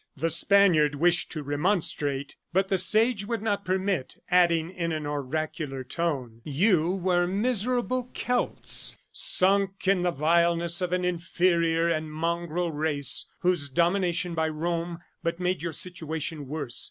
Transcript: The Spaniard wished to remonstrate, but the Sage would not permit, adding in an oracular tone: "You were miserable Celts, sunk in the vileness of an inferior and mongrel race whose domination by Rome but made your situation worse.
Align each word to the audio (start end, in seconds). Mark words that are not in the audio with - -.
The 0.17 0.31
Spaniard 0.31 0.95
wished 0.95 1.31
to 1.33 1.43
remonstrate, 1.43 2.35
but 2.53 2.69
the 2.69 2.79
Sage 2.79 3.27
would 3.27 3.43
not 3.43 3.63
permit, 3.65 4.17
adding 4.31 4.71
in 4.71 4.91
an 4.91 5.05
oracular 5.05 5.83
tone: 5.83 6.41
"You 6.43 6.89
were 6.95 7.27
miserable 7.27 8.09
Celts, 8.15 8.97
sunk 9.11 9.87
in 9.87 10.01
the 10.01 10.09
vileness 10.09 10.81
of 10.81 10.91
an 10.91 11.05
inferior 11.05 11.87
and 11.87 12.11
mongrel 12.11 12.71
race 12.71 13.27
whose 13.41 13.69
domination 13.69 14.33
by 14.33 14.49
Rome 14.49 14.97
but 15.21 15.39
made 15.39 15.61
your 15.61 15.71
situation 15.73 16.47
worse. 16.47 16.79